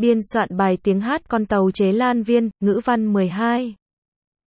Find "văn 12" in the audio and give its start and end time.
2.84-3.74